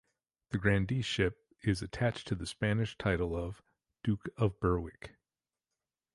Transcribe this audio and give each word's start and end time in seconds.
The 0.49 0.57
Grandeeship 0.57 1.35
is 1.61 1.83
attached 1.83 2.27
to 2.29 2.33
the 2.33 2.47
Spanish 2.47 2.97
title 2.97 3.35
of 3.35 3.61
Duke 4.03 4.29
of 4.35 4.59
Berwick. 4.59 5.11